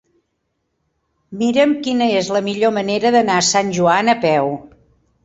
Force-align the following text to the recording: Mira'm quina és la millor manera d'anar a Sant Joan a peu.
Mira'm 1.41 1.75
quina 1.87 2.07
és 2.21 2.31
la 2.37 2.41
millor 2.47 2.73
manera 2.79 3.13
d'anar 3.17 3.37
a 3.43 3.45
Sant 3.51 3.71
Joan 3.79 4.11
a 4.15 4.17
peu. 4.25 4.51